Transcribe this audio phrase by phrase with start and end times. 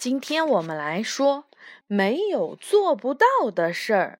[0.00, 1.44] 今天我们来说
[1.86, 4.18] 没有做不到的事儿。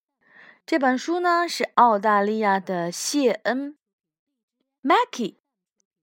[0.66, 3.78] 这本书呢是澳大利亚的谢恩
[4.82, 5.36] （Mackie）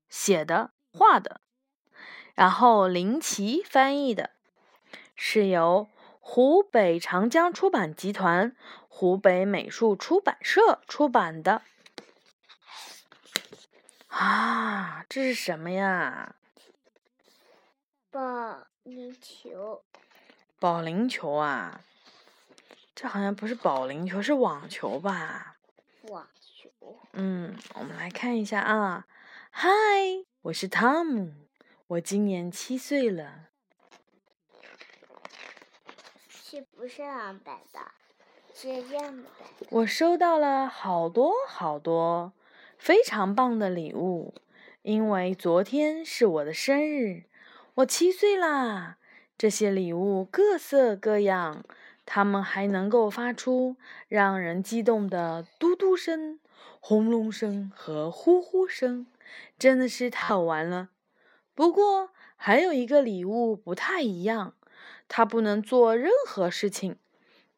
[0.10, 1.42] 写的、画的，
[2.34, 4.32] 然后林奇翻译的，
[5.16, 5.88] 是由
[6.20, 8.56] 湖北长江出版集团、
[8.88, 11.62] 湖北美术出版社出版的。
[14.08, 16.36] 啊，这是什么呀？
[18.10, 19.84] 保龄球。
[20.60, 21.82] 保龄球啊，
[22.96, 25.58] 这好像不是保龄球，是网球吧？
[26.04, 26.70] 网球。
[27.12, 29.06] 嗯，我们来看一下啊。
[29.52, 29.70] 嗨，
[30.44, 31.34] 我是汤姆，
[31.88, 33.50] 我今年七岁了。
[36.30, 37.80] 是不是两百的？
[38.54, 39.30] 是这样的。
[39.70, 42.32] 我收到了好多好多。
[42.78, 44.34] 非常棒的礼物，
[44.84, 47.24] 因为昨天是我的生日，
[47.78, 48.98] 我七岁啦。
[49.38, 51.64] 这些礼物各色各样，
[52.08, 53.76] 它们还能够发出
[54.08, 56.40] 让人激动的嘟嘟声、
[56.80, 59.06] 轰隆声和呼呼声，
[59.60, 60.90] 真的是太好玩了。
[61.54, 64.56] 不过还有一个礼物不太一样，
[65.08, 66.98] 它不能做任何事情。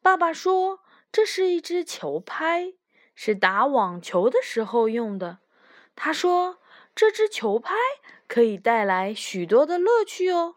[0.02, 2.74] 爸爸说这是一只球拍。
[3.14, 5.40] 是打网球的时候用的。
[5.94, 6.58] 他说
[6.96, 7.74] ：“这只球拍
[8.30, 10.54] 可以带来许多的乐趣哦。”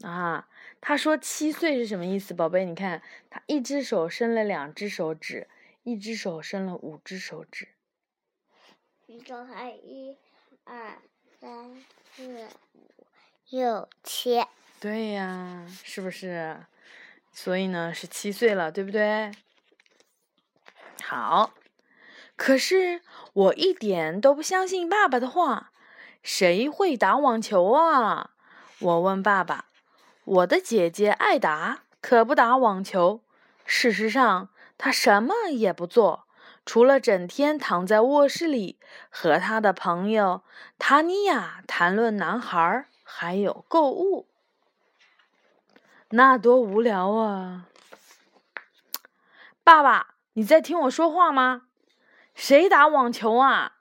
[0.00, 0.48] 啊，
[0.80, 2.64] 他说七岁是什么意思，宝贝？
[2.64, 5.50] 你看，他一只手伸了两只手指，
[5.82, 7.68] 一只手伸了五只手指。
[9.04, 10.16] 你手还一、
[10.64, 10.96] 二、
[11.38, 11.84] 三、
[12.16, 12.88] 四、五、
[13.50, 14.42] 六、七。
[14.80, 16.64] 对呀，是不是？
[17.32, 19.30] 所以呢，是七岁了，对不对？
[21.02, 21.52] 好，
[22.42, 23.02] 可是
[23.34, 25.72] 我一点都不相信爸爸的话。
[26.22, 28.30] 谁会打网球啊？
[28.78, 29.66] 我问爸爸。
[30.24, 33.20] 我的姐姐爱打可不打网球。
[33.66, 36.24] 事实上，她什么也不做，
[36.64, 38.78] 除了整天躺在卧室里
[39.10, 40.42] 和她的朋友
[40.78, 44.26] 塔尼亚谈论男孩还有购物。
[46.08, 47.66] 那多无聊啊！
[49.62, 50.14] 爸爸。
[50.34, 51.66] 你在听我说话吗？
[52.40, 53.72] 谁打网球啊？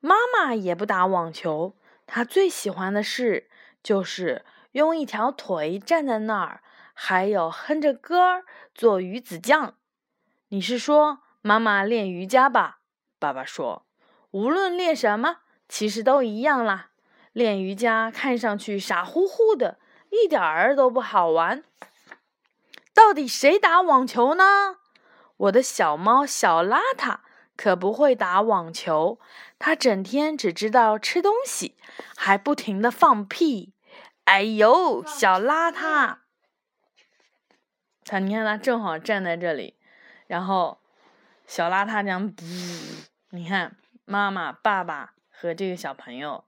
[0.00, 1.76] 妈妈也不打网球，
[2.06, 3.50] 她最喜欢的事
[3.82, 6.62] 就是用一条腿站在那儿，
[6.94, 9.74] 还有哼着歌儿做鱼子酱。
[10.48, 12.78] 你是说妈妈练瑜伽吧？
[13.18, 13.84] 爸爸说，
[14.30, 16.88] 无论练什么，其实都一样啦。
[17.34, 21.62] 练瑜伽看上去傻乎乎的，一点儿都不好玩。
[22.94, 24.78] 到底谁打网球呢？
[25.36, 27.18] 我的小猫小邋遢
[27.58, 29.18] 可不会打网球，
[29.58, 31.74] 他整天只知道吃东西，
[32.16, 33.72] 还不停的放屁。
[34.26, 36.18] 哎呦，小邋遢！
[38.04, 39.74] 他你看他正好站在这里，
[40.28, 40.78] 然后
[41.48, 42.44] 小邋遢讲不，
[43.36, 46.44] 你看妈妈、爸爸和这个小朋友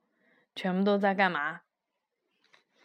[0.55, 1.63] 全部都在干嘛？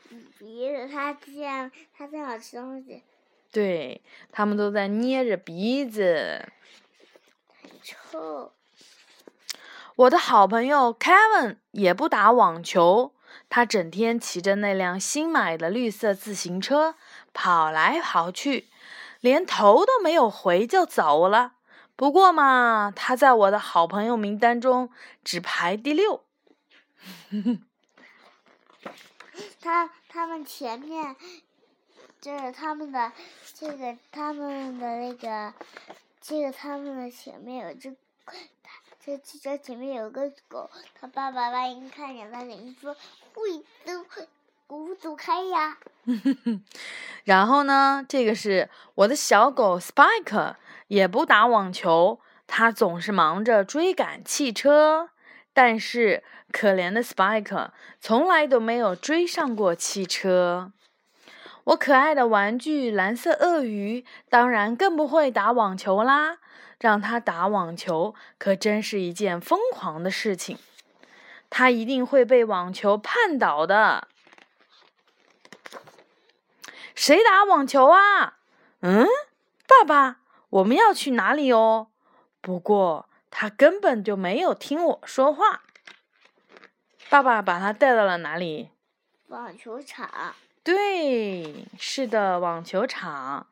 [0.40, 3.04] 鼻子，他这样，他正好吃东西。
[3.52, 6.50] 对他们都在捏着鼻子，
[7.84, 8.52] 臭。
[9.96, 13.14] 我的好朋友 Kevin 也不打网球，
[13.50, 16.96] 他整天骑着那辆新买的绿色自行车
[17.34, 18.68] 跑来跑去，
[19.22, 21.54] 连头都没有回就走了。
[21.96, 24.90] 不过嘛，他在我的好朋友名单中
[25.24, 26.24] 只排第六。
[29.62, 31.16] 他他们前面。
[32.22, 33.12] 就是他们的
[33.54, 35.54] 这个，他们的那个，
[36.28, 37.96] 这个他们的前面有只，
[39.00, 40.68] 这汽车前面有个狗，
[41.00, 42.96] 他爸爸万一看见他，肯定说
[43.36, 44.04] ：“会走，
[44.66, 45.78] 狗走开呀。
[47.26, 50.56] ”然后呢，这个是我的小狗 Spike，
[50.88, 55.12] 也不打网球，它总是忙着追赶汽车。
[55.54, 57.70] 但是可怜的 Spike
[58.02, 60.72] 从来都没有追上过汽车。
[61.66, 66.38] 我可爱的玩具蓝色鳄鱼当然更不会打网球啦！
[66.80, 70.60] 让它打网球可真是一件疯狂的事情，
[71.50, 74.08] 它一定会被网球绊倒的。
[76.94, 78.38] 谁打网球啊？
[78.82, 79.08] 嗯，
[79.68, 80.20] 爸爸，
[80.50, 81.88] 我们要去哪里哦？
[82.42, 85.64] 不过他根本就没有听我说话。
[87.10, 88.70] 爸爸把他带到了哪里？
[89.30, 90.36] 网球场。
[90.66, 93.46] 对，是的，网球场。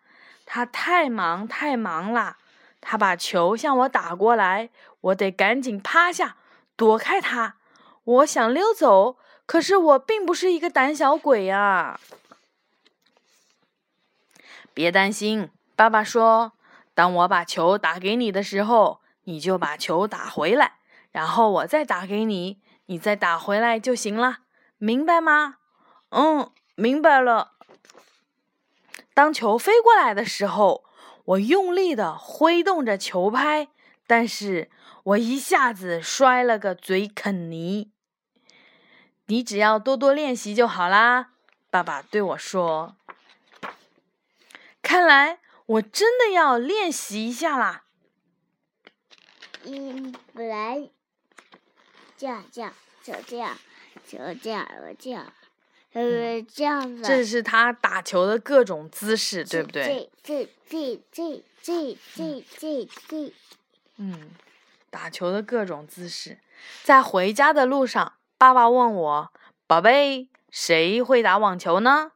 [0.47, 2.37] 他太忙太忙了，
[2.81, 4.71] 他把球向我打过来，
[5.01, 6.37] 我得赶紧趴下
[6.75, 7.57] 躲开他。
[8.03, 11.99] 我想溜走，可是我并不是一个胆小鬼呀。
[14.73, 16.53] 别担心，爸爸说，
[16.95, 20.77] 当我把球打给你的时候，你就把球打回来，
[21.11, 24.39] 然后我再打给你，你再打回来就行了，
[24.79, 25.57] 明白吗？
[26.09, 27.53] 嗯，明白了。
[29.13, 30.83] 当球飞过来的时候，
[31.25, 33.67] 我用力的挥动着球拍，
[34.07, 34.71] 但是
[35.03, 37.91] 我一下子摔了个嘴啃泥。
[39.27, 41.33] 你只要多多练习就好啦，
[41.69, 42.95] 爸爸对我说。
[44.81, 47.85] 看来我真的要练习一下啦。
[49.63, 50.89] 嗯，本来
[52.17, 53.57] 这样这样就这样
[54.05, 54.67] 就这样
[54.99, 55.31] 这样，
[55.93, 57.03] 呃，这样子。
[57.03, 60.09] 这是他打球的各种姿势，对不对？
[60.23, 63.33] 这这这这这这这。
[63.97, 64.31] 嗯，
[64.89, 66.39] 打球的各种姿势。
[66.83, 69.31] 在回家的路上，爸爸问我
[69.67, 72.11] ：“宝贝，谁会打网球呢？”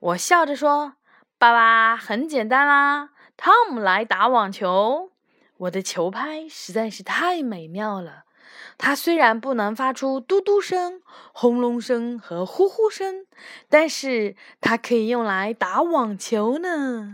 [0.00, 0.94] 我笑着说。
[1.38, 5.10] 爸爸很简单啦，汤姆来打网球。
[5.56, 8.22] 我的球拍实在是太美妙了，
[8.84, 11.00] 它虽然不能发出嘟嘟声、
[11.32, 13.24] 轰隆声和呼呼声，
[13.68, 17.12] 但是它可以用来打网球呢。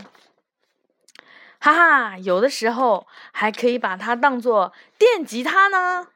[1.61, 6.07] 哈哈，有的时候还可以把它当做电吉他呢。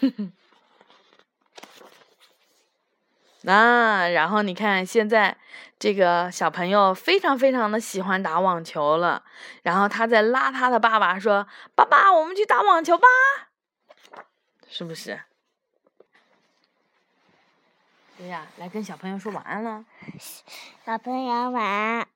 [0.00, 0.32] 哼哼。
[3.42, 5.36] 那然后你看，现在
[5.76, 9.24] 这个小朋友非常非常的喜欢打网球了。
[9.62, 13.08] 然后他在拉他的爸爸说：“爸爸，我们去打网球吧，
[14.68, 15.20] 是不是？”
[18.18, 19.84] 对呀，来跟小朋友说晚安了。
[20.84, 22.08] 小朋友晚安。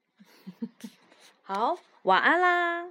[1.45, 2.89] 好，晚安啦。